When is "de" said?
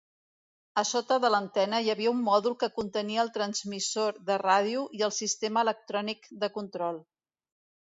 1.25-1.29, 4.31-4.39, 6.47-6.53